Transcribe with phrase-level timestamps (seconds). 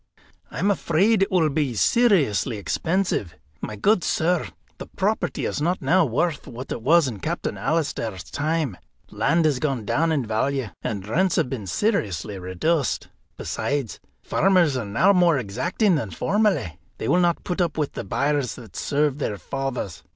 [0.49, 3.35] "I am afraid it will be seriously expensive.
[3.61, 4.47] My good sir,
[4.79, 8.77] the property is not now worth what it was in Captain Alister's time.
[9.11, 13.09] Land has gone down in value, and rents have been seriously reduced.
[13.37, 18.03] Besides, farmers are now more exacting than formerly; they will not put up with the
[18.03, 20.01] byres that served their fathers.